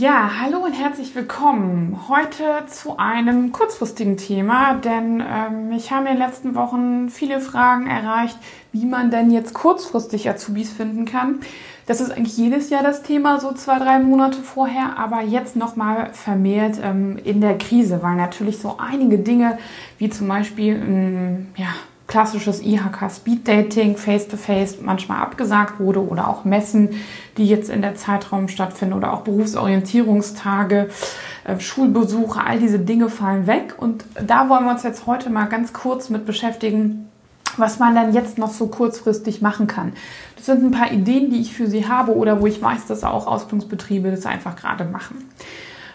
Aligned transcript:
Ja, 0.00 0.30
hallo 0.40 0.58
und 0.58 0.74
herzlich 0.74 1.12
willkommen. 1.16 2.04
Heute 2.08 2.44
zu 2.68 2.98
einem 2.98 3.50
kurzfristigen 3.50 4.16
Thema, 4.16 4.74
denn 4.74 5.20
ähm, 5.28 5.70
mich 5.70 5.90
haben 5.90 6.06
in 6.06 6.12
den 6.12 6.24
letzten 6.24 6.54
Wochen 6.54 7.08
viele 7.10 7.40
Fragen 7.40 7.88
erreicht, 7.88 8.38
wie 8.70 8.86
man 8.86 9.10
denn 9.10 9.32
jetzt 9.32 9.54
kurzfristig 9.54 10.30
Azubis 10.30 10.70
finden 10.70 11.04
kann. 11.04 11.40
Das 11.86 12.00
ist 12.00 12.12
eigentlich 12.12 12.36
jedes 12.36 12.70
Jahr 12.70 12.84
das 12.84 13.02
Thema, 13.02 13.40
so 13.40 13.50
zwei, 13.50 13.80
drei 13.80 13.98
Monate 13.98 14.38
vorher, 14.38 14.96
aber 14.96 15.22
jetzt 15.22 15.56
nochmal 15.56 16.10
vermehrt 16.12 16.78
ähm, 16.80 17.18
in 17.24 17.40
der 17.40 17.58
Krise, 17.58 18.00
weil 18.00 18.14
natürlich 18.14 18.58
so 18.58 18.76
einige 18.78 19.18
Dinge, 19.18 19.58
wie 19.98 20.10
zum 20.10 20.28
Beispiel, 20.28 20.74
ähm, 20.76 21.48
ja, 21.56 21.74
klassisches 22.08 22.62
IHK 22.62 23.10
Speed 23.14 23.46
Dating 23.46 23.96
face-to-face 23.96 24.78
manchmal 24.80 25.20
abgesagt 25.20 25.78
wurde 25.78 26.04
oder 26.04 26.26
auch 26.26 26.44
Messen, 26.44 26.90
die 27.36 27.46
jetzt 27.46 27.70
in 27.70 27.82
der 27.82 27.94
Zeitraum 27.94 28.48
stattfinden 28.48 28.94
oder 28.94 29.12
auch 29.12 29.20
Berufsorientierungstage, 29.20 30.88
äh, 31.44 31.60
Schulbesuche, 31.60 32.42
all 32.42 32.58
diese 32.58 32.78
Dinge 32.80 33.10
fallen 33.10 33.46
weg. 33.46 33.74
Und 33.76 34.04
da 34.26 34.48
wollen 34.48 34.64
wir 34.64 34.72
uns 34.72 34.82
jetzt 34.82 35.06
heute 35.06 35.30
mal 35.30 35.46
ganz 35.46 35.72
kurz 35.72 36.08
mit 36.08 36.24
beschäftigen, 36.24 37.08
was 37.58 37.78
man 37.78 37.94
dann 37.94 38.14
jetzt 38.14 38.38
noch 38.38 38.52
so 38.52 38.68
kurzfristig 38.68 39.42
machen 39.42 39.66
kann. 39.66 39.92
Das 40.36 40.46
sind 40.46 40.64
ein 40.64 40.70
paar 40.70 40.90
Ideen, 40.90 41.30
die 41.30 41.40
ich 41.40 41.54
für 41.54 41.66
Sie 41.66 41.88
habe 41.88 42.16
oder 42.16 42.40
wo 42.40 42.46
ich 42.46 42.62
weiß, 42.62 42.86
dass 42.86 43.04
auch 43.04 43.26
Ausbildungsbetriebe 43.26 44.10
das 44.10 44.24
einfach 44.24 44.56
gerade 44.56 44.84
machen. 44.84 45.28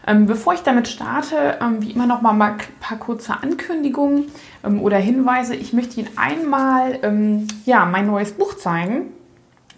Ähm, 0.05 0.25
bevor 0.25 0.53
ich 0.53 0.61
damit 0.61 0.87
starte, 0.87 1.57
ähm, 1.61 1.81
wie 1.81 1.91
immer 1.91 2.05
noch 2.05 2.21
mal 2.21 2.33
ein 2.39 2.57
paar 2.81 2.97
kurze 2.97 3.41
Ankündigungen 3.41 4.25
ähm, 4.63 4.81
oder 4.81 4.97
Hinweise. 4.97 5.55
Ich 5.55 5.71
möchte 5.71 5.99
Ihnen 5.99 6.09
einmal 6.17 6.99
ähm, 7.03 7.47
ja, 7.65 7.85
mein 7.85 8.07
neues 8.07 8.33
Buch 8.33 8.55
zeigen. 8.55 9.13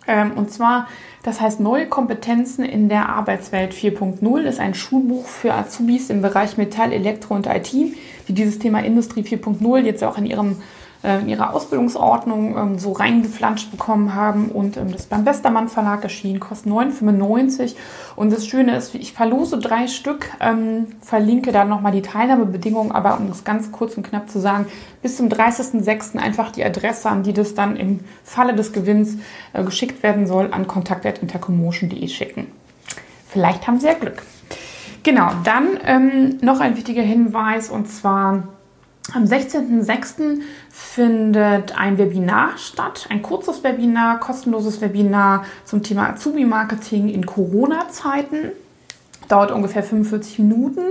Ähm, 0.07 0.31
und 0.35 0.51
zwar, 0.51 0.87
das 1.23 1.41
heißt 1.41 1.59
Neue 1.59 1.87
Kompetenzen 1.87 2.65
in 2.65 2.89
der 2.89 3.09
Arbeitswelt 3.09 3.73
4.0 3.73 4.41
ist 4.41 4.59
ein 4.59 4.73
Schulbuch 4.73 5.27
für 5.27 5.53
Azubis 5.53 6.09
im 6.09 6.21
Bereich 6.21 6.57
Metall, 6.57 6.91
Elektro 6.91 7.35
und 7.35 7.47
IT, 7.47 7.71
die 7.73 8.33
dieses 8.33 8.59
Thema 8.59 8.79
Industrie 8.79 9.21
4.0 9.21 9.79
jetzt 9.79 10.03
auch 10.03 10.17
in 10.17 10.25
ihrem 10.25 10.57
in 11.19 11.29
ihrer 11.29 11.53
Ausbildungsordnung 11.53 12.57
ähm, 12.57 12.79
so 12.79 12.91
reingeflanscht 12.91 13.71
bekommen 13.71 14.15
haben. 14.15 14.49
Und 14.49 14.77
ähm, 14.77 14.91
das 14.91 15.01
ist 15.01 15.09
beim 15.09 15.25
Westermann 15.25 15.67
Verlag 15.67 16.03
erschienen, 16.03 16.39
kostet 16.39 16.71
9,95. 16.71 17.75
Und 18.15 18.31
das 18.31 18.47
Schöne 18.47 18.75
ist, 18.75 18.95
ich 18.95 19.13
verlose 19.13 19.59
drei 19.59 19.87
Stück, 19.87 20.29
ähm, 20.39 20.87
verlinke 21.01 21.51
dann 21.51 21.69
nochmal 21.69 21.91
die 21.91 22.01
Teilnahmebedingungen, 22.01 22.91
aber 22.91 23.17
um 23.17 23.27
das 23.27 23.43
ganz 23.43 23.71
kurz 23.71 23.95
und 23.97 24.03
knapp 24.07 24.29
zu 24.29 24.39
sagen, 24.39 24.65
bis 25.01 25.17
zum 25.17 25.29
30.06. 25.29 26.17
einfach 26.17 26.51
die 26.51 26.63
Adresse, 26.63 27.09
an 27.09 27.23
die 27.23 27.33
das 27.33 27.53
dann 27.53 27.75
im 27.75 27.99
Falle 28.23 28.55
des 28.55 28.73
Gewinns 28.73 29.17
äh, 29.53 29.63
geschickt 29.63 30.03
werden 30.03 30.27
soll, 30.27 30.49
an 30.51 30.67
kontakt.intercommotion.de 30.67 32.07
schicken. 32.07 32.47
Vielleicht 33.27 33.67
haben 33.67 33.79
Sie 33.79 33.87
ja 33.87 33.93
Glück. 33.93 34.23
Genau, 35.03 35.29
dann 35.43 35.77
ähm, 35.85 36.37
noch 36.41 36.59
ein 36.61 36.77
wichtiger 36.77 37.03
Hinweis 37.03 37.69
und 37.69 37.87
zwar 37.87 38.54
am 39.15 39.23
16.06. 39.23 40.41
findet 40.69 41.77
ein 41.77 41.97
Webinar 41.97 42.57
statt, 42.57 43.07
ein 43.09 43.21
kurzes 43.21 43.63
Webinar, 43.63 44.19
kostenloses 44.19 44.81
Webinar 44.81 45.45
zum 45.63 45.83
Thema 45.83 46.09
Azubi-Marketing 46.09 47.07
in 47.09 47.25
Corona-Zeiten. 47.25 48.51
Dauert 49.29 49.51
ungefähr 49.51 49.83
45 49.83 50.39
Minuten. 50.39 50.81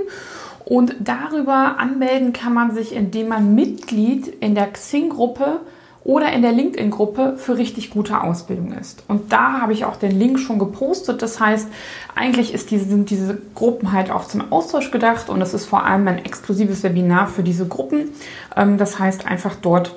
Und 0.64 0.96
darüber 1.00 1.78
anmelden 1.78 2.32
kann 2.32 2.54
man 2.54 2.74
sich, 2.74 2.94
indem 2.94 3.28
man 3.28 3.54
Mitglied 3.54 4.26
in 4.26 4.54
der 4.54 4.72
Xing-Gruppe 4.72 5.60
oder 6.04 6.32
in 6.32 6.42
der 6.42 6.52
LinkedIn-Gruppe 6.52 7.36
für 7.38 7.56
richtig 7.56 7.90
gute 7.90 8.22
Ausbildung 8.22 8.72
ist. 8.72 9.02
Und 9.08 9.32
da 9.32 9.62
habe 9.62 9.72
ich 9.72 9.86
auch 9.86 9.96
den 9.96 10.18
Link 10.18 10.38
schon 10.38 10.58
gepostet. 10.58 11.22
Das 11.22 11.40
heißt, 11.40 11.68
eigentlich 12.14 12.52
diese, 12.66 12.84
sind 12.84 13.08
diese 13.08 13.38
Gruppen 13.54 13.92
halt 13.92 14.10
auch 14.10 14.26
zum 14.26 14.52
Austausch 14.52 14.90
gedacht 14.90 15.30
und 15.30 15.40
es 15.40 15.54
ist 15.54 15.64
vor 15.64 15.84
allem 15.84 16.06
ein 16.06 16.18
exklusives 16.18 16.82
Webinar 16.82 17.26
für 17.26 17.42
diese 17.42 17.66
Gruppen. 17.66 18.10
Ähm, 18.54 18.76
das 18.76 18.98
heißt, 18.98 19.26
einfach 19.26 19.54
dort 19.56 19.94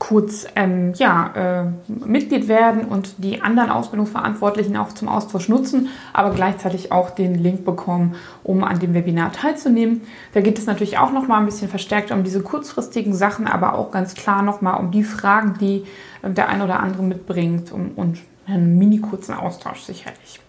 kurz 0.00 0.46
ähm, 0.56 0.94
ja, 0.96 1.30
äh, 1.36 1.92
Mitglied 2.06 2.48
werden 2.48 2.86
und 2.86 3.16
die 3.18 3.42
anderen 3.42 3.70
Ausbildungsverantwortlichen 3.70 4.76
auch 4.78 4.92
zum 4.94 5.08
Austausch 5.08 5.50
nutzen, 5.50 5.90
aber 6.14 6.30
gleichzeitig 6.30 6.90
auch 6.90 7.10
den 7.10 7.34
Link 7.34 7.66
bekommen, 7.66 8.16
um 8.42 8.64
an 8.64 8.80
dem 8.80 8.94
Webinar 8.94 9.30
teilzunehmen. 9.30 10.00
Da 10.32 10.40
geht 10.40 10.58
es 10.58 10.64
natürlich 10.64 10.96
auch 10.96 11.12
noch 11.12 11.28
mal 11.28 11.38
ein 11.38 11.44
bisschen 11.44 11.68
verstärkt 11.68 12.10
um 12.12 12.24
diese 12.24 12.40
kurzfristigen 12.40 13.12
Sachen, 13.12 13.46
aber 13.46 13.74
auch 13.74 13.90
ganz 13.90 14.14
klar 14.14 14.40
noch 14.42 14.62
mal 14.62 14.74
um 14.74 14.90
die 14.90 15.04
Fragen, 15.04 15.58
die 15.60 15.84
äh, 16.22 16.30
der 16.30 16.48
ein 16.48 16.62
oder 16.62 16.80
andere 16.80 17.02
mitbringt 17.02 17.70
um, 17.70 17.90
und 17.94 18.18
einen 18.46 18.78
mini 18.78 19.00
kurzen 19.00 19.34
Austausch 19.34 19.82
sicherlich. 19.82 20.40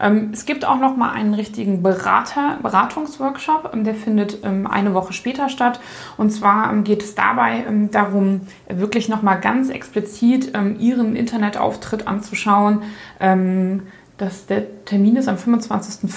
Ähm, 0.00 0.30
es 0.32 0.46
gibt 0.46 0.64
auch 0.64 0.78
noch 0.78 0.96
mal 0.96 1.12
einen 1.12 1.34
richtigen 1.34 1.82
Berater, 1.82 2.58
Beratungsworkshop, 2.62 3.70
ähm, 3.74 3.84
der 3.84 3.94
findet 3.94 4.38
ähm, 4.44 4.66
eine 4.66 4.94
Woche 4.94 5.12
später 5.12 5.48
statt. 5.48 5.80
Und 6.16 6.30
zwar 6.30 6.74
geht 6.82 7.02
es 7.02 7.14
dabei 7.14 7.64
darum, 7.92 8.42
wirklich 8.68 9.08
noch 9.08 9.22
mal 9.22 9.36
ganz 9.36 9.68
explizit 9.68 10.52
Ihren 10.78 11.16
Internetauftritt 11.16 12.06
anzuschauen. 12.06 12.82
Das, 13.18 14.46
der 14.46 14.84
Termin 14.84 15.16
ist 15.16 15.28
am 15.28 15.36
25.05. 15.36 16.08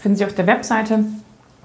Finden 0.00 0.16
Sie 0.16 0.24
auf 0.24 0.34
der 0.34 0.46
Webseite. 0.46 1.04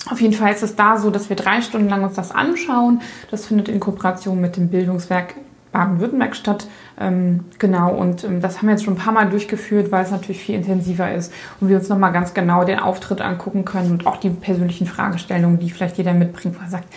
Auf 0.09 0.22
jeden 0.22 0.34
Fall 0.34 0.53
ist 0.53 0.63
es 0.63 0.75
da 0.75 0.97
so, 0.97 1.09
dass 1.09 1.29
wir 1.29 1.35
drei 1.35 1.61
Stunden 1.61 1.89
lang 1.89 2.03
uns 2.03 2.16
das 2.16 2.31
anschauen. 2.31 3.01
Das 3.31 3.47
findet 3.47 3.69
in 3.69 3.79
Kooperation 3.79 4.39
mit 4.39 4.57
dem 4.57 4.69
Bildungswerk 4.69 5.35
Baden-Württemberg 5.75 6.36
statt. 6.36 6.68
Ähm, 7.00 7.46
genau, 7.59 7.94
und 7.94 8.24
ähm, 8.24 8.41
das 8.41 8.58
haben 8.58 8.68
wir 8.68 8.74
jetzt 8.74 8.86
schon 8.86 8.94
ein 8.94 9.00
paar 9.00 9.12
Mal 9.12 9.30
durchgeführt, 9.30 9.91
weil 9.91 10.06
es 10.06 10.12
natürlich 10.12 10.41
viel 10.41 10.56
intensiver 10.56 11.13
ist 11.13 11.34
und 11.59 11.68
wir 11.68 11.78
uns 11.78 11.90
nochmal 11.90 12.13
ganz 12.13 12.34
genau 12.34 12.63
den 12.63 12.80
Auftritt 12.80 13.19
angucken 13.19 13.66
können 13.66 13.91
und 13.91 14.08
auch 14.08 14.18
die 14.18 14.30
persönlichen 14.30 14.88
Fragestellungen, 14.88 15.59
die 15.59 15.69
vielleicht 15.69 15.97
jeder 15.97 16.14
mitbringt, 16.14 16.56
wo 16.58 16.64
er 16.64 16.69
sagt, 16.69 16.88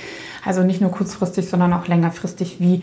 also 0.45 0.63
nicht 0.63 0.81
nur 0.81 0.93
kurzfristig, 0.93 1.49
sondern 1.49 1.73
auch 1.73 1.89
längerfristig, 1.89 2.61
wie 2.61 2.83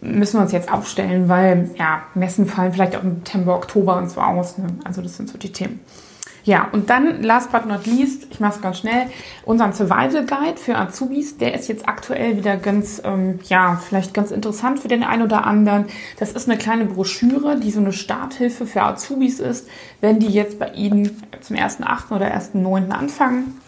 müssen 0.00 0.38
wir 0.38 0.42
uns 0.42 0.52
jetzt 0.52 0.72
aufstellen, 0.72 1.28
weil 1.28 1.70
ja, 1.78 2.02
Messen 2.14 2.46
fallen 2.46 2.72
vielleicht 2.72 2.96
auch 2.96 3.02
im 3.02 3.16
September, 3.16 3.56
Oktober 3.56 3.96
und 3.98 4.10
so 4.10 4.20
aus. 4.20 4.58
Ne? 4.58 4.66
Also 4.84 5.02
das 5.02 5.16
sind 5.16 5.28
so 5.28 5.38
die 5.38 5.52
Themen. 5.52 5.80
Ja, 6.44 6.68
und 6.72 6.90
dann, 6.90 7.22
last 7.22 7.52
but 7.52 7.64
not 7.64 7.86
least, 7.86 8.26
ich 8.30 8.38
mache 8.38 8.56
es 8.56 8.60
ganz 8.60 8.78
schnell, 8.78 9.06
unseren 9.46 9.72
Survival 9.72 10.26
Guide 10.26 10.58
für 10.58 10.76
Azubis, 10.76 11.38
der 11.38 11.54
ist 11.54 11.68
jetzt 11.68 11.88
aktuell 11.88 12.36
wieder 12.36 12.58
ganz, 12.58 13.00
ähm, 13.02 13.40
ja, 13.48 13.76
vielleicht 13.76 14.12
ganz 14.12 14.30
interessant 14.30 14.78
für 14.78 14.88
den 14.88 15.04
einen 15.04 15.22
oder 15.22 15.46
anderen. 15.46 15.86
Das 16.18 16.32
ist 16.32 16.48
eine 16.48 16.58
kleine 16.58 16.84
Broschüre, 16.84 17.58
die 17.58 17.70
so 17.70 17.80
eine 17.80 17.92
Starthilfe 17.92 18.66
für 18.66 18.82
Azubis 18.82 19.40
ist, 19.40 19.68
wenn 20.02 20.18
die 20.18 20.28
jetzt 20.28 20.58
bei 20.58 20.68
Ihnen 20.72 21.22
zum 21.40 21.56
1.8. 21.56 22.14
oder 22.14 22.26
1.9. 22.26 22.90
anfangen. 22.90 23.58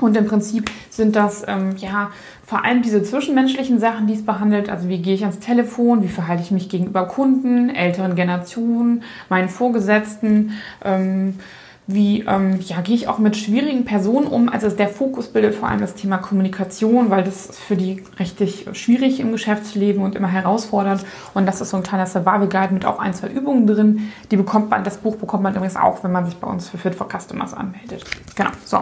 Und 0.00 0.16
im 0.16 0.26
Prinzip 0.26 0.70
sind 0.90 1.14
das 1.14 1.44
ähm, 1.46 1.76
ja 1.76 2.10
vor 2.46 2.64
allem 2.64 2.82
diese 2.82 3.02
zwischenmenschlichen 3.02 3.78
Sachen, 3.78 4.06
die 4.06 4.14
es 4.14 4.24
behandelt. 4.24 4.68
Also 4.68 4.88
wie 4.88 5.00
gehe 5.00 5.14
ich 5.14 5.22
ans 5.22 5.38
Telefon, 5.38 6.02
wie 6.02 6.08
verhalte 6.08 6.42
ich 6.42 6.50
mich 6.50 6.68
gegenüber 6.68 7.06
Kunden, 7.06 7.70
älteren 7.70 8.16
Generationen, 8.16 9.02
meinen 9.28 9.48
Vorgesetzten. 9.48 10.52
Ähm, 10.82 11.38
wie 11.86 12.22
ähm, 12.22 12.60
ja, 12.60 12.80
gehe 12.80 12.94
ich 12.94 13.08
auch 13.08 13.18
mit 13.18 13.36
schwierigen 13.36 13.84
Personen 13.84 14.26
um. 14.26 14.48
Also 14.48 14.70
der 14.70 14.88
Fokus 14.88 15.28
bildet 15.28 15.54
vor 15.54 15.68
allem 15.68 15.80
das 15.80 15.94
Thema 15.94 16.16
Kommunikation, 16.16 17.10
weil 17.10 17.24
das 17.24 17.46
ist 17.46 17.60
für 17.60 17.76
die 17.76 18.02
richtig 18.18 18.66
schwierig 18.72 19.20
im 19.20 19.32
Geschäftsleben 19.32 20.02
und 20.02 20.14
immer 20.14 20.28
herausfordernd. 20.28 21.04
Und 21.34 21.46
das 21.46 21.60
ist 21.60 21.70
so 21.70 21.76
ein 21.76 21.82
kleiner 21.82 22.06
Survival 22.06 22.48
Guide 22.48 22.72
mit 22.72 22.86
auch 22.86 22.98
ein, 22.98 23.12
zwei 23.12 23.28
Übungen 23.28 23.66
drin. 23.66 24.12
Die 24.30 24.36
bekommt 24.36 24.70
man, 24.70 24.82
das 24.82 24.96
Buch 24.96 25.16
bekommt 25.16 25.42
man 25.42 25.54
übrigens 25.54 25.76
auch, 25.76 26.02
wenn 26.02 26.12
man 26.12 26.24
sich 26.24 26.36
bei 26.36 26.48
uns 26.48 26.68
für 26.68 26.78
Fit 26.78 26.94
for 26.94 27.08
Customers 27.08 27.52
anmeldet. 27.52 28.04
Genau, 28.34 28.50
so. 28.64 28.80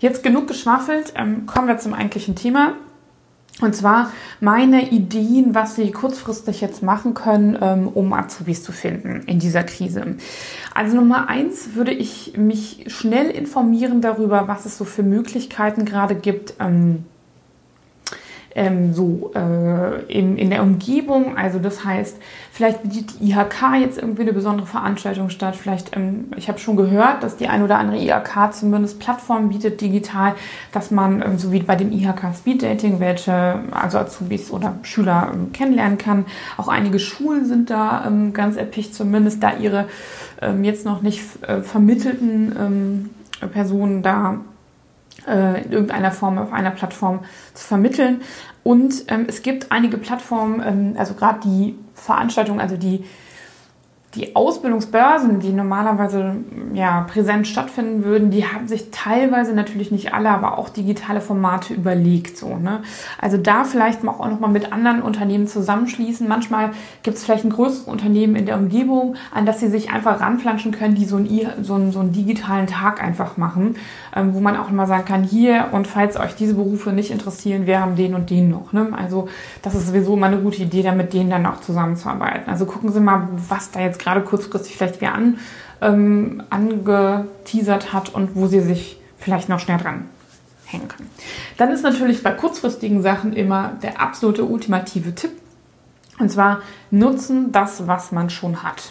Jetzt 0.00 0.22
genug 0.22 0.48
geschwafelt, 0.48 1.12
ähm, 1.16 1.46
kommen 1.46 1.68
wir 1.68 1.78
zum 1.78 1.94
eigentlichen 1.94 2.34
Thema. 2.34 2.72
Und 3.60 3.76
zwar 3.76 4.10
meine 4.40 4.90
Ideen, 4.90 5.54
was 5.54 5.76
Sie 5.76 5.90
kurzfristig 5.90 6.60
jetzt 6.62 6.82
machen 6.82 7.14
können, 7.14 7.56
ähm, 7.60 7.88
um 7.88 8.12
Azubis 8.12 8.62
zu 8.62 8.72
finden 8.72 9.22
in 9.26 9.38
dieser 9.38 9.62
Krise. 9.62 10.16
Also 10.74 10.96
Nummer 10.96 11.28
eins 11.28 11.74
würde 11.74 11.92
ich 11.92 12.32
mich 12.36 12.86
schnell 12.86 13.30
informieren 13.30 14.00
darüber, 14.00 14.48
was 14.48 14.64
es 14.64 14.78
so 14.78 14.84
für 14.84 15.02
Möglichkeiten 15.02 15.84
gerade 15.84 16.14
gibt, 16.14 16.54
ähm, 18.54 18.92
so 18.92 19.32
äh, 19.34 20.02
in, 20.12 20.36
in 20.36 20.50
der 20.50 20.62
Umgebung. 20.62 21.36
Also 21.36 21.58
das 21.58 21.84
heißt, 21.84 22.16
vielleicht 22.50 22.82
bietet 22.82 23.20
die 23.20 23.30
IHK 23.30 23.80
jetzt 23.80 23.98
irgendwie 23.98 24.22
eine 24.22 24.32
besondere 24.32 24.66
Veranstaltung 24.66 25.30
statt. 25.30 25.56
Vielleicht, 25.56 25.96
ähm, 25.96 26.26
ich 26.36 26.48
habe 26.48 26.58
schon 26.58 26.76
gehört, 26.76 27.22
dass 27.22 27.36
die 27.36 27.48
ein 27.48 27.62
oder 27.62 27.78
andere 27.78 27.98
IHK 27.98 28.52
zumindest 28.52 28.98
Plattformen 29.00 29.48
bietet 29.48 29.80
digital, 29.80 30.34
dass 30.72 30.90
man 30.90 31.22
ähm, 31.22 31.38
so 31.38 31.52
wie 31.52 31.60
bei 31.60 31.76
dem 31.76 31.92
IHK 31.92 32.34
Speed 32.36 32.62
Dating, 32.62 33.00
welche 33.00 33.60
also 33.70 33.98
Azubis 33.98 34.50
oder 34.50 34.76
Schüler 34.82 35.30
ähm, 35.32 35.52
kennenlernen 35.52 35.98
kann. 35.98 36.26
Auch 36.56 36.68
einige 36.68 36.98
Schulen 36.98 37.46
sind 37.46 37.70
da 37.70 38.04
ähm, 38.06 38.32
ganz 38.32 38.56
erpicht, 38.56 38.94
zumindest 38.94 39.42
da 39.42 39.56
ihre 39.56 39.86
ähm, 40.40 40.64
jetzt 40.64 40.84
noch 40.84 41.02
nicht 41.02 41.22
äh, 41.42 41.62
vermittelten 41.62 43.10
Personen 43.52 44.02
da 44.02 44.38
äh, 45.26 45.64
in 45.64 45.72
irgendeiner 45.72 46.10
Form 46.10 46.38
auf 46.38 46.52
einer 46.52 46.70
Plattform 46.70 47.20
zu 47.54 47.66
vermitteln. 47.66 48.22
Und 48.62 49.04
ähm, 49.08 49.26
es 49.28 49.42
gibt 49.42 49.72
einige 49.72 49.98
Plattformen, 49.98 50.62
ähm, 50.64 50.94
also 50.96 51.14
gerade 51.14 51.40
die 51.40 51.74
Veranstaltungen, 51.94 52.60
also 52.60 52.76
die 52.76 53.04
die 54.14 54.36
Ausbildungsbörsen, 54.36 55.40
die 55.40 55.52
normalerweise 55.52 56.36
ja, 56.74 57.06
präsent 57.10 57.46
stattfinden 57.46 58.04
würden, 58.04 58.30
die 58.30 58.46
haben 58.46 58.68
sich 58.68 58.90
teilweise 58.90 59.54
natürlich 59.54 59.90
nicht 59.90 60.12
alle, 60.12 60.28
aber 60.28 60.58
auch 60.58 60.68
digitale 60.68 61.22
Formate 61.22 61.72
überlegt. 61.72 62.36
So, 62.36 62.56
ne? 62.56 62.82
Also 63.18 63.38
da 63.38 63.64
vielleicht 63.64 64.06
auch 64.06 64.28
noch 64.28 64.38
mal 64.38 64.48
mit 64.48 64.70
anderen 64.70 65.00
Unternehmen 65.00 65.46
zusammenschließen. 65.46 66.28
Manchmal 66.28 66.72
gibt 67.02 67.16
es 67.16 67.24
vielleicht 67.24 67.44
ein 67.44 67.50
größeres 67.50 67.88
Unternehmen 67.88 68.36
in 68.36 68.44
der 68.44 68.58
Umgebung, 68.58 69.14
an 69.32 69.46
das 69.46 69.60
sie 69.60 69.68
sich 69.68 69.90
einfach 69.90 70.20
ranflanschen 70.20 70.72
können, 70.72 70.94
die 70.94 71.06
so 71.06 71.16
einen, 71.16 71.64
so 71.64 71.74
einen, 71.74 71.90
so 71.90 72.00
einen 72.00 72.12
digitalen 72.12 72.66
Tag 72.66 73.02
einfach 73.02 73.38
machen, 73.38 73.76
ähm, 74.14 74.34
wo 74.34 74.40
man 74.40 74.58
auch 74.58 74.68
immer 74.68 74.86
sagen 74.86 75.06
kann, 75.06 75.22
hier 75.22 75.68
und 75.72 75.86
falls 75.86 76.18
euch 76.18 76.34
diese 76.34 76.54
Berufe 76.54 76.92
nicht 76.92 77.10
interessieren, 77.10 77.66
wir 77.66 77.80
haben 77.80 77.96
den 77.96 78.14
und 78.14 78.28
den 78.28 78.50
noch. 78.50 78.74
Ne? 78.74 78.88
Also 78.94 79.28
das 79.62 79.74
ist 79.74 79.86
sowieso 79.86 80.14
immer 80.14 80.26
eine 80.26 80.38
gute 80.38 80.62
Idee, 80.62 80.82
da 80.82 80.92
mit 80.92 81.14
denen 81.14 81.30
dann 81.30 81.46
auch 81.46 81.60
zusammenzuarbeiten. 81.60 82.50
Also 82.50 82.66
gucken 82.66 82.92
Sie 82.92 83.00
mal, 83.00 83.28
was 83.48 83.70
da 83.70 83.80
jetzt 83.80 84.01
gerade 84.02 84.22
kurzfristig 84.22 84.76
vielleicht 84.76 85.00
wieder 85.00 85.14
an, 85.14 85.38
ähm, 85.80 86.42
angeteasert 86.50 87.92
hat 87.92 88.14
und 88.14 88.34
wo 88.34 88.46
sie 88.46 88.60
sich 88.60 89.00
vielleicht 89.18 89.48
noch 89.48 89.60
schnell 89.60 89.78
dran 89.78 90.06
hängen 90.66 90.88
kann. 90.88 91.06
Dann 91.56 91.70
ist 91.70 91.82
natürlich 91.82 92.22
bei 92.22 92.32
kurzfristigen 92.32 93.02
Sachen 93.02 93.32
immer 93.32 93.72
der 93.82 94.00
absolute 94.00 94.44
ultimative 94.44 95.14
Tipp. 95.14 95.32
Und 96.18 96.30
zwar 96.30 96.60
nutzen 96.90 97.52
das, 97.52 97.86
was 97.86 98.12
man 98.12 98.30
schon 98.30 98.62
hat. 98.62 98.90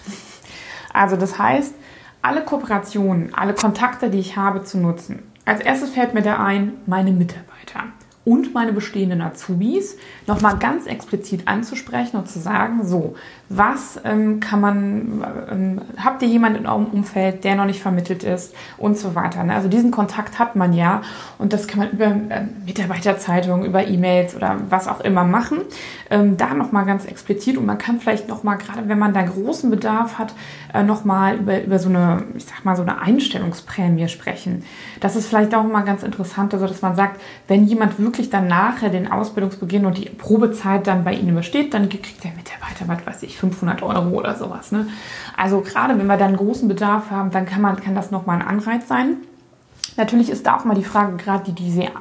Also 0.94 1.16
das 1.16 1.40
heißt, 1.40 1.74
alle 2.22 2.44
Kooperationen, 2.44 3.34
alle 3.34 3.54
Kontakte, 3.54 4.10
die 4.10 4.20
ich 4.20 4.36
habe, 4.36 4.64
zu 4.64 4.78
nutzen. 4.78 5.24
Als 5.46 5.62
erstes 5.62 5.92
fällt 5.92 6.14
mir 6.14 6.22
da 6.22 6.44
ein, 6.44 6.74
meine 6.86 7.12
Mitarbeiter 7.12 7.86
und 8.24 8.54
meine 8.54 8.72
bestehenden 8.72 9.22
Azubis 9.22 9.98
nochmal 10.28 10.58
ganz 10.58 10.86
explizit 10.86 11.48
anzusprechen 11.48 12.18
und 12.18 12.30
zu 12.30 12.40
sagen, 12.40 12.86
so, 12.86 13.16
was 13.50 14.00
ähm, 14.06 14.40
kann 14.40 14.62
man, 14.62 15.26
ähm, 15.50 15.82
habt 15.98 16.22
ihr 16.22 16.28
jemanden 16.28 16.60
in 16.60 16.68
eurem 16.68 16.86
Umfeld, 16.86 17.44
der 17.44 17.56
noch 17.56 17.66
nicht 17.66 17.82
vermittelt 17.82 18.24
ist 18.24 18.54
und 18.78 18.98
so 18.98 19.16
weiter. 19.16 19.44
Ne? 19.44 19.56
Also 19.56 19.68
diesen 19.70 19.90
Kontakt 19.90 20.38
hat 20.38 20.56
man 20.56 20.74
ja 20.74 21.02
und 21.40 21.52
das 21.52 21.68
kann 21.68 21.80
man 21.80 21.90
über 21.90 22.06
äh, 22.06 22.46
Mitarbeiterzeitungen, 22.66 23.66
über 23.66 23.88
E-Mails 23.88 24.36
oder 24.36 24.58
was 24.70 24.88
auch 24.88 25.02
immer 25.02 25.24
machen. 25.24 25.62
Ähm, 26.12 26.38
da 26.38 26.54
nochmal 26.54 26.86
ganz 26.86 27.06
explizit 27.06 27.58
und 27.58 27.66
man 27.66 27.80
kann 27.80 28.00
vielleicht 28.00 28.28
nochmal, 28.28 28.58
gerade 28.58 28.88
wenn 28.88 29.00
man 29.00 29.14
da 29.14 29.24
großen 29.24 29.72
Bedarf 29.72 30.20
hat, 30.20 30.34
äh, 30.74 30.84
nochmal 30.84 31.38
über, 31.38 31.64
über 31.64 31.80
so 31.80 31.90
eine, 31.90 32.24
ich 32.36 32.46
sag 32.46 32.64
mal, 32.64 32.76
so 32.76 32.84
eine 32.84 33.02
Einstellungsprämie 33.02 34.08
sprechen. 34.10 34.64
Das 35.00 35.16
ist 35.16 35.28
vielleicht 35.28 35.56
auch 35.56 35.64
mal 35.64 35.82
ganz 35.82 36.04
interessant, 36.04 36.54
also 36.54 36.68
dass 36.68 36.84
man 36.84 36.96
sagt, 36.96 37.20
wenn 37.48 37.66
jemand 37.66 37.98
wirklich 37.98 38.11
dann 38.30 38.48
nachher 38.48 38.90
den 38.90 39.12
Ausbildungsbeginn 39.12 39.86
und 39.86 39.98
die 39.98 40.10
Probezeit 40.10 40.88
dann 40.88 41.04
bei 41.04 41.14
Ihnen 41.14 41.30
übersteht, 41.30 41.74
dann 41.74 41.90
kriegt 41.90 42.24
der 42.24 42.32
Mitarbeiter, 42.32 42.88
was 42.88 43.06
weiß 43.06 43.24
ich, 43.24 43.38
500 43.38 43.82
Euro 43.82 44.10
oder 44.10 44.36
sowas. 44.36 44.72
Ne? 44.72 44.88
Also 45.38 45.62
gerade 45.62 45.98
wenn 45.98 46.08
wir 46.08 46.18
dann 46.18 46.36
großen 46.36 46.68
Bedarf 46.68 47.12
haben, 47.12 47.32
dann 47.32 47.46
kann, 47.46 47.62
man, 47.62 47.78
kann 47.78 47.96
das 47.96 48.12
nochmal 48.12 48.42
ein 48.42 48.48
Anreiz 48.48 48.88
sein. 48.88 49.18
Natürlich 49.98 50.30
ist 50.30 50.46
da 50.46 50.58
auch 50.58 50.66
mal 50.66 50.76
die 50.76 50.84
Frage, 50.84 51.18
gerade 51.18 51.44
die, 51.46 51.54
die, 51.54 51.72
sehr, 51.72 51.92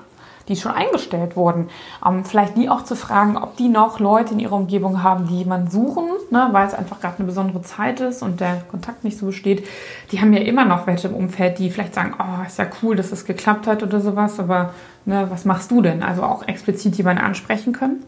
die 0.50 0.56
schon 0.56 0.73
eingestellt 0.73 1.37
wurden, 1.37 1.70
ähm, 2.06 2.25
vielleicht 2.25 2.56
die 2.56 2.69
auch 2.69 2.85
zu 2.85 2.97
fragen, 2.97 3.37
ob 3.37 3.56
die 3.56 3.69
noch 3.69 4.00
Leute 4.00 4.35
in 4.35 4.41
ihrer 4.41 4.56
Umgebung 4.56 5.02
haben, 5.02 5.26
die 5.26 5.38
jemanden 5.38 5.70
suchen, 5.70 6.05
ne, 6.31 6.49
weil 6.52 6.67
es 6.67 6.75
einfach 6.75 7.00
gerade 7.00 7.19
eine 7.19 7.26
besondere 7.26 7.62
Zeit 7.62 8.00
ist 8.00 8.23
und 8.23 8.41
der 8.41 8.62
Kontakt 8.70 9.05
nicht 9.05 9.17
so 9.17 9.26
besteht. 9.26 9.67
Die 10.12 10.20
haben 10.20 10.32
ja 10.32 10.41
immer 10.41 10.64
noch 10.64 10.87
welche 10.87 11.08
im 11.08 11.14
Umfeld, 11.14 11.58
die 11.58 11.70
vielleicht 11.70 11.94
sagen, 11.94 12.14
oh, 12.19 12.44
ist 12.47 12.58
ja 12.58 12.67
cool, 12.82 12.97
dass 12.97 13.12
es 13.12 13.25
geklappt 13.25 13.67
hat 13.67 13.82
oder 13.82 14.00
sowas, 14.00 14.38
aber 14.38 14.75
ne, 15.05 15.26
was 15.31 15.44
machst 15.44 15.70
du 15.70 15.81
denn? 15.81 16.02
Also 16.02 16.23
auch 16.23 16.47
explizit 16.47 16.97
jemanden 16.97 17.23
ansprechen 17.23 17.73
können. 17.73 18.02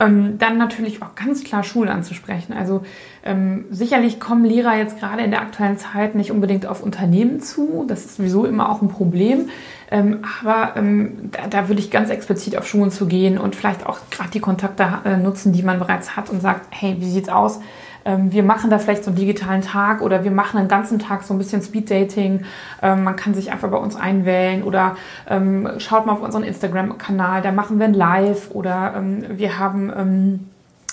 Ähm, 0.00 0.38
dann 0.38 0.58
natürlich 0.58 1.02
auch 1.02 1.14
ganz 1.14 1.44
klar 1.44 1.62
Schule 1.62 1.92
anzusprechen. 1.92 2.52
Also 2.52 2.84
ähm, 3.24 3.66
sicherlich 3.70 4.18
kommen 4.18 4.44
Lehrer 4.44 4.76
jetzt 4.76 4.98
gerade 4.98 5.22
in 5.22 5.30
der 5.30 5.40
aktuellen 5.40 5.78
Zeit 5.78 6.16
nicht 6.16 6.32
unbedingt 6.32 6.66
auf 6.66 6.82
Unternehmen 6.82 7.40
zu. 7.40 7.84
Das 7.86 8.04
ist 8.04 8.16
sowieso 8.16 8.44
immer 8.44 8.70
auch 8.70 8.82
ein 8.82 8.88
Problem. 8.88 9.50
Ähm, 9.92 10.24
aber 10.40 10.76
ähm, 10.76 11.30
da, 11.30 11.46
da, 11.46 11.68
würde 11.68 11.80
ich 11.80 11.92
ganz 11.92 12.10
explizit 12.10 12.58
auf 12.58 12.66
Schulen 12.66 12.90
zu 12.90 13.06
gehen 13.06 13.38
und 13.38 13.54
vielleicht 13.54 13.86
auch 13.86 13.98
gerade 14.10 14.30
die 14.30 14.40
Kontakte 14.40 14.84
äh, 15.04 15.16
nutzen, 15.16 15.52
die 15.52 15.62
man 15.62 15.78
bereits 15.78 16.16
hat 16.16 16.28
und 16.28 16.42
sagt, 16.42 16.66
hey, 16.70 16.96
wie 16.98 17.10
sieht's 17.10 17.28
aus? 17.28 17.60
Ähm, 18.04 18.32
wir 18.32 18.42
machen 18.42 18.70
da 18.70 18.78
vielleicht 18.78 19.04
so 19.04 19.10
einen 19.10 19.18
digitalen 19.18 19.62
Tag 19.62 20.00
oder 20.02 20.24
wir 20.24 20.30
machen 20.30 20.58
einen 20.58 20.68
ganzen 20.68 20.98
Tag 20.98 21.22
so 21.22 21.34
ein 21.34 21.38
bisschen 21.38 21.62
Speeddating. 21.62 22.44
Ähm, 22.82 23.04
man 23.04 23.16
kann 23.16 23.34
sich 23.34 23.52
einfach 23.52 23.70
bei 23.70 23.76
uns 23.76 23.96
einwählen 23.96 24.62
oder 24.62 24.96
ähm, 25.28 25.68
schaut 25.78 26.06
mal 26.06 26.12
auf 26.12 26.22
unseren 26.22 26.44
Instagram-Kanal, 26.44 27.42
da 27.42 27.52
machen 27.52 27.78
wir 27.78 27.86
ein 27.86 27.94
Live 27.94 28.50
oder 28.50 28.94
ähm, 28.96 29.24
wir 29.30 29.58
haben 29.58 29.92
ähm, 29.96 30.40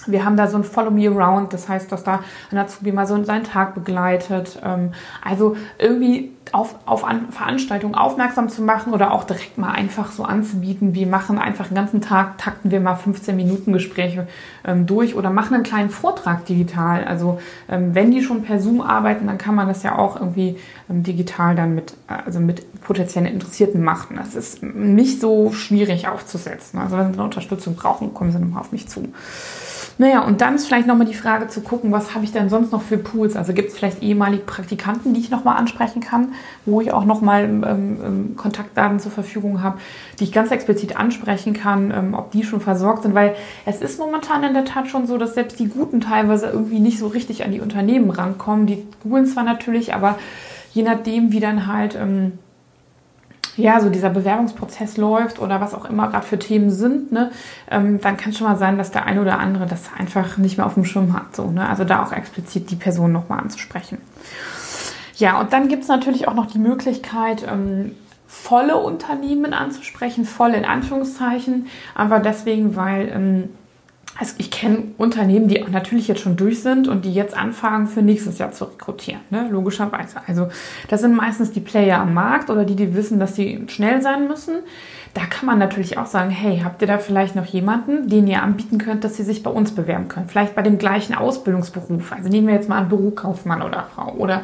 wir 0.07 0.25
haben 0.25 0.37
da 0.37 0.47
so 0.47 0.57
ein 0.57 0.63
Follow 0.63 0.91
Me 0.91 1.09
Around, 1.09 1.53
das 1.53 1.69
heißt, 1.69 1.91
dass 1.91 2.03
da 2.03 2.21
ein 2.51 2.57
Azubi 2.57 2.91
mal 2.91 3.07
so 3.07 3.21
seinen 3.23 3.43
Tag 3.43 3.75
begleitet. 3.75 4.59
Ähm, 4.63 4.91
also 5.23 5.55
irgendwie 5.77 6.31
auf, 6.51 6.75
auf 6.85 7.05
Veranstaltungen 7.29 7.95
aufmerksam 7.95 8.49
zu 8.49 8.61
machen 8.61 8.93
oder 8.93 9.13
auch 9.13 9.23
direkt 9.23 9.57
mal 9.57 9.71
einfach 9.71 10.11
so 10.11 10.23
anzubieten. 10.23 10.93
Wir 10.93 11.07
machen 11.07 11.37
einfach 11.37 11.67
den 11.67 11.75
ganzen 11.75 12.01
Tag, 12.01 12.37
takten 12.37 12.71
wir 12.71 12.81
mal 12.81 12.95
15 12.95 13.35
Minuten 13.35 13.71
Gespräche 13.71 14.27
ähm, 14.65 14.85
durch 14.85 15.15
oder 15.15 15.29
machen 15.29 15.53
einen 15.53 15.63
kleinen 15.63 15.89
Vortrag 15.89 16.45
digital. 16.45 17.05
Also 17.05 17.39
ähm, 17.69 17.95
wenn 17.95 18.11
die 18.11 18.21
schon 18.21 18.43
per 18.43 18.59
Zoom 18.59 18.81
arbeiten, 18.81 19.27
dann 19.27 19.37
kann 19.37 19.55
man 19.55 19.67
das 19.67 19.83
ja 19.83 19.97
auch 19.97 20.17
irgendwie 20.17 20.57
digital 20.89 21.55
dann 21.55 21.73
mit, 21.73 21.93
also 22.07 22.39
mit 22.39 22.81
potenziellen 22.81 23.31
Interessierten 23.31 23.81
machen. 23.81 24.17
Das 24.17 24.35
ist 24.35 24.61
nicht 24.61 25.21
so 25.21 25.53
schwierig 25.53 26.09
aufzusetzen. 26.09 26.79
Also 26.79 26.97
wenn 26.97 27.07
Sie 27.07 27.13
eine 27.13 27.23
Unterstützung 27.23 27.75
brauchen, 27.75 28.13
kommen 28.13 28.31
Sie 28.31 28.39
nochmal 28.39 28.61
auf 28.61 28.73
mich 28.73 28.89
zu. 28.89 29.07
Naja, 30.01 30.21
und 30.21 30.41
dann 30.41 30.55
ist 30.55 30.65
vielleicht 30.65 30.87
nochmal 30.87 31.05
die 31.05 31.13
Frage 31.13 31.47
zu 31.47 31.61
gucken, 31.61 31.91
was 31.91 32.15
habe 32.15 32.25
ich 32.25 32.31
denn 32.31 32.49
sonst 32.49 32.71
noch 32.71 32.81
für 32.81 32.97
Pools? 32.97 33.35
Also 33.35 33.53
gibt 33.53 33.69
es 33.69 33.77
vielleicht 33.77 34.01
ehemalige 34.01 34.41
Praktikanten, 34.41 35.13
die 35.13 35.19
ich 35.19 35.29
nochmal 35.29 35.57
ansprechen 35.57 36.01
kann, 36.01 36.33
wo 36.65 36.81
ich 36.81 36.91
auch 36.91 37.05
nochmal 37.05 37.43
ähm, 37.43 37.63
ähm, 37.63 38.35
Kontaktdaten 38.35 38.99
zur 38.99 39.11
Verfügung 39.11 39.61
habe, 39.61 39.77
die 40.17 40.23
ich 40.23 40.31
ganz 40.31 40.49
explizit 40.49 40.97
ansprechen 40.97 41.53
kann, 41.53 41.91
ähm, 41.91 42.15
ob 42.15 42.31
die 42.31 42.43
schon 42.43 42.61
versorgt 42.61 43.03
sind, 43.03 43.13
weil 43.13 43.35
es 43.67 43.79
ist 43.79 43.99
momentan 43.99 44.43
in 44.43 44.55
der 44.55 44.65
Tat 44.65 44.87
schon 44.87 45.05
so, 45.05 45.19
dass 45.19 45.35
selbst 45.35 45.59
die 45.59 45.67
Guten 45.67 46.01
teilweise 46.01 46.47
irgendwie 46.47 46.79
nicht 46.79 46.97
so 46.97 47.05
richtig 47.05 47.45
an 47.45 47.51
die 47.51 47.61
Unternehmen 47.61 48.09
rankommen. 48.09 48.65
Die 48.65 48.83
googeln 49.03 49.27
zwar 49.27 49.43
natürlich, 49.43 49.93
aber 49.93 50.17
je 50.73 50.81
nachdem, 50.81 51.31
wie 51.31 51.39
dann 51.39 51.67
halt... 51.67 51.93
Ähm, 51.93 52.39
ja, 53.57 53.79
so 53.79 53.89
dieser 53.89 54.09
Bewerbungsprozess 54.09 54.97
läuft 54.97 55.39
oder 55.39 55.59
was 55.59 55.73
auch 55.73 55.85
immer 55.85 56.09
gerade 56.09 56.25
für 56.25 56.39
Themen 56.39 56.71
sind, 56.71 57.11
ne, 57.11 57.31
ähm, 57.69 57.99
dann 57.99 58.17
kann 58.17 58.31
es 58.31 58.37
schon 58.37 58.47
mal 58.47 58.57
sein, 58.57 58.77
dass 58.77 58.91
der 58.91 59.05
eine 59.05 59.21
oder 59.21 59.39
andere 59.39 59.65
das 59.65 59.89
einfach 59.97 60.37
nicht 60.37 60.57
mehr 60.57 60.65
auf 60.65 60.75
dem 60.75 60.85
Schirm 60.85 61.13
hat. 61.13 61.35
So, 61.35 61.51
ne? 61.51 61.67
Also 61.67 61.83
da 61.83 62.03
auch 62.03 62.13
explizit 62.13 62.71
die 62.71 62.75
Person 62.75 63.11
nochmal 63.11 63.39
anzusprechen. 63.39 63.97
Ja, 65.17 65.39
und 65.39 65.53
dann 65.53 65.67
gibt 65.67 65.83
es 65.83 65.89
natürlich 65.89 66.27
auch 66.27 66.33
noch 66.33 66.47
die 66.47 66.59
Möglichkeit, 66.59 67.45
ähm, 67.47 67.91
volle 68.27 68.77
Unternehmen 68.77 69.53
anzusprechen, 69.53 70.25
voll 70.25 70.51
in 70.51 70.65
Anführungszeichen, 70.65 71.67
aber 71.93 72.19
deswegen, 72.19 72.75
weil 72.75 73.09
ähm, 73.13 73.49
also 74.21 74.35
ich 74.37 74.51
kenne 74.51 74.83
Unternehmen, 74.99 75.47
die 75.47 75.65
natürlich 75.71 76.07
jetzt 76.07 76.21
schon 76.21 76.35
durch 76.35 76.61
sind 76.61 76.87
und 76.87 77.05
die 77.05 77.13
jetzt 77.13 77.35
anfangen, 77.35 77.87
für 77.87 78.03
nächstes 78.03 78.37
Jahr 78.37 78.51
zu 78.51 78.65
rekrutieren, 78.65 79.21
ne? 79.31 79.47
logischerweise. 79.49 80.17
Also 80.27 80.49
das 80.89 81.01
sind 81.01 81.15
meistens 81.15 81.53
die 81.53 81.59
Player 81.59 81.97
am 81.97 82.13
Markt 82.13 82.51
oder 82.51 82.63
die, 82.63 82.75
die 82.75 82.93
wissen, 82.93 83.19
dass 83.19 83.35
sie 83.35 83.65
schnell 83.67 83.99
sein 84.03 84.27
müssen. 84.27 84.59
Da 85.15 85.21
kann 85.25 85.47
man 85.47 85.57
natürlich 85.57 85.97
auch 85.97 86.05
sagen, 86.05 86.29
hey, 86.29 86.61
habt 86.63 86.83
ihr 86.83 86.87
da 86.87 86.99
vielleicht 86.99 87.35
noch 87.35 87.47
jemanden, 87.47 88.09
den 88.09 88.27
ihr 88.27 88.43
anbieten 88.43 88.77
könnt, 88.77 89.03
dass 89.03 89.17
sie 89.17 89.23
sich 89.23 89.41
bei 89.41 89.49
uns 89.49 89.71
bewerben 89.73 90.07
können? 90.07 90.29
Vielleicht 90.29 90.53
bei 90.53 90.61
dem 90.61 90.77
gleichen 90.77 91.15
Ausbildungsberuf. 91.15 92.11
Also 92.11 92.29
nehmen 92.29 92.45
wir 92.45 92.53
jetzt 92.53 92.69
mal 92.69 92.77
an 92.77 92.89
Bürokaufmann 92.89 93.63
oder 93.63 93.87
Frau 93.95 94.13
oder 94.13 94.43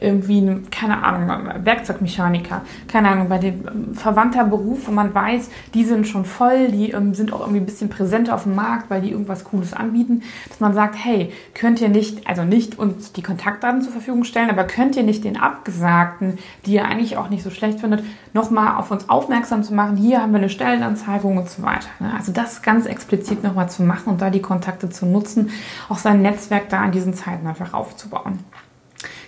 irgendwie, 0.00 0.62
keine 0.70 1.02
Ahnung, 1.02 1.64
Werkzeugmechaniker, 1.64 2.62
keine 2.88 3.10
Ahnung, 3.10 3.28
bei 3.28 3.38
dem 3.38 3.66
ähm, 3.66 3.94
verwandter 3.94 4.44
Beruf, 4.44 4.86
wo 4.86 4.92
man 4.92 5.14
weiß, 5.14 5.50
die 5.74 5.84
sind 5.84 6.06
schon 6.06 6.24
voll, 6.24 6.68
die 6.68 6.90
ähm, 6.90 7.14
sind 7.14 7.32
auch 7.32 7.40
irgendwie 7.40 7.60
ein 7.60 7.66
bisschen 7.66 7.90
präsenter 7.90 8.34
auf 8.34 8.44
dem 8.44 8.54
Markt, 8.54 8.90
weil 8.90 9.02
die 9.02 9.10
irgendwas 9.10 9.44
Cooles 9.44 9.74
anbieten, 9.74 10.22
dass 10.48 10.60
man 10.60 10.74
sagt, 10.74 10.96
hey, 10.96 11.32
könnt 11.54 11.80
ihr 11.80 11.90
nicht, 11.90 12.26
also 12.26 12.44
nicht 12.44 12.78
uns 12.78 13.12
die 13.12 13.22
Kontaktdaten 13.22 13.82
zur 13.82 13.92
Verfügung 13.92 14.24
stellen, 14.24 14.50
aber 14.50 14.64
könnt 14.64 14.96
ihr 14.96 15.02
nicht 15.02 15.24
den 15.24 15.38
Abgesagten, 15.38 16.38
die 16.66 16.74
ihr 16.74 16.84
eigentlich 16.86 17.16
auch 17.16 17.28
nicht 17.28 17.42
so 17.42 17.50
schlecht 17.50 17.80
findet, 17.80 18.02
nochmal 18.32 18.76
auf 18.76 18.90
uns 18.90 19.08
aufmerksam 19.08 19.62
zu 19.62 19.74
machen, 19.74 19.96
hier 19.96 20.22
haben 20.22 20.32
wir 20.32 20.38
eine 20.38 20.48
Stellenanzeigung 20.48 21.36
und 21.36 21.48
so 21.48 21.62
weiter. 21.62 21.88
Ne? 21.98 22.12
Also 22.16 22.32
das 22.32 22.62
ganz 22.62 22.86
explizit 22.86 23.42
nochmal 23.44 23.68
zu 23.68 23.82
machen 23.82 24.10
und 24.10 24.22
da 24.22 24.30
die 24.30 24.42
Kontakte 24.42 24.88
zu 24.88 25.04
nutzen, 25.04 25.50
auch 25.88 25.98
sein 25.98 26.22
Netzwerk 26.22 26.68
da 26.70 26.80
an 26.80 26.92
diesen 26.92 27.14
Zeiten 27.14 27.46
einfach 27.46 27.74
aufzubauen. 27.74 28.38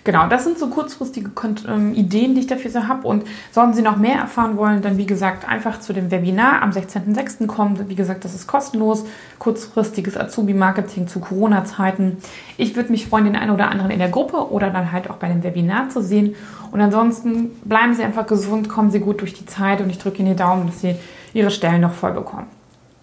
Genau, 0.05 0.27
das 0.27 0.43
sind 0.43 0.59
so 0.59 0.67
kurzfristige 0.67 1.31
ähm, 1.67 1.93
Ideen, 1.93 2.35
die 2.35 2.41
ich 2.41 2.47
dafür 2.47 2.69
so 2.69 2.87
habe. 2.87 3.07
Und 3.07 3.23
sollten 3.51 3.73
Sie 3.73 3.81
noch 3.81 3.95
mehr 3.95 4.17
erfahren 4.17 4.57
wollen, 4.57 4.81
dann 4.81 4.97
wie 4.97 5.05
gesagt 5.05 5.47
einfach 5.47 5.79
zu 5.79 5.93
dem 5.93 6.11
Webinar 6.11 6.61
am 6.61 6.71
16.06. 6.71 7.47
kommen. 7.47 7.87
Wie 7.87 7.95
gesagt, 7.95 8.25
das 8.25 8.35
ist 8.35 8.45
kostenlos. 8.45 9.05
Kurzfristiges 9.39 10.17
Azubi-Marketing 10.17 11.07
zu 11.07 11.21
Corona-Zeiten. 11.21 12.17
Ich 12.57 12.75
würde 12.75 12.91
mich 12.91 13.07
freuen, 13.07 13.25
den 13.25 13.35
einen 13.37 13.51
oder 13.51 13.69
anderen 13.69 13.91
in 13.91 13.99
der 13.99 14.09
Gruppe 14.09 14.51
oder 14.51 14.69
dann 14.69 14.91
halt 14.91 15.09
auch 15.09 15.15
bei 15.15 15.29
dem 15.29 15.41
Webinar 15.41 15.89
zu 15.89 16.01
sehen. 16.01 16.35
Und 16.71 16.81
ansonsten 16.81 17.51
bleiben 17.63 17.93
Sie 17.93 18.03
einfach 18.03 18.27
gesund, 18.27 18.67
kommen 18.67 18.91
Sie 18.91 18.99
gut 18.99 19.21
durch 19.21 19.33
die 19.33 19.45
Zeit 19.45 19.79
und 19.79 19.89
ich 19.89 19.99
drücke 19.99 20.19
Ihnen 20.19 20.31
die 20.31 20.35
Daumen, 20.35 20.65
dass 20.65 20.81
Sie 20.81 20.95
Ihre 21.33 21.51
Stellen 21.51 21.81
noch 21.81 21.93
voll 21.93 22.11
bekommen. 22.11 22.47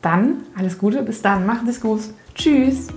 Dann 0.03 0.43
alles 0.57 0.79
Gute, 0.79 1.03
bis 1.03 1.23
dann, 1.23 1.47
machen 1.47 1.65
Sie 1.65 1.73
es 1.73 1.81
gut. 1.81 2.01
Tschüss. 2.35 2.89